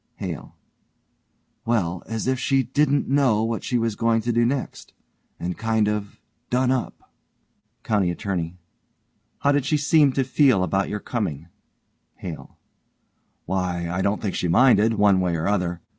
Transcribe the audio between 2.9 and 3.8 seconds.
know what she